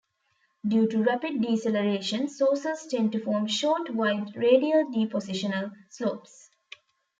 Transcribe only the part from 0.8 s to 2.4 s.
to rapid deceleration,